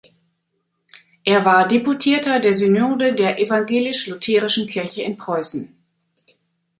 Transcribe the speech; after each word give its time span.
Er 1.25 1.45
war 1.45 1.67
Deputierter 1.67 2.39
der 2.39 2.55
Synode 2.55 3.13
der 3.13 3.37
Evangelisch-Lutherischen 3.37 4.65
Kirche 4.65 5.03
in 5.03 5.15
Preußen. 5.15 5.79